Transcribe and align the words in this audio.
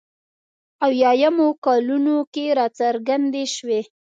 اویایمو 0.85 1.47
کلونو 1.65 2.17
کې 2.33 2.45
راڅرګندې 2.57 3.43
شوې. 3.55 3.81